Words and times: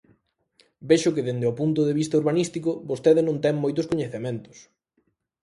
Vexo 0.89 1.13
que 1.15 1.25
dende 1.27 1.45
o 1.51 1.57
punto 1.59 1.81
de 1.87 1.93
vista 1.99 2.19
urbanístico 2.21 2.71
vostede 2.89 3.21
non 3.27 3.37
ten 3.43 3.55
moitos 3.63 3.85
coñecementos. 3.91 4.57